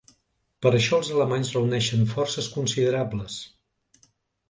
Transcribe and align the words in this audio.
Per 0.65 0.71
això 0.77 0.99
els 1.01 1.11
alemanys 1.17 1.53
reuneixen 1.59 2.09
forces 2.17 2.51
considerables. 2.59 3.41